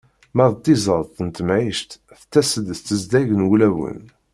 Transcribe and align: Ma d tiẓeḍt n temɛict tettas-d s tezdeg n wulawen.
Ma 0.35 0.45
d 0.51 0.55
tiẓeḍt 0.63 1.17
n 1.25 1.29
temɛict 1.37 1.91
tettas-d 2.19 2.67
s 2.77 2.81
tezdeg 2.81 3.27
n 3.33 3.45
wulawen. 3.47 4.01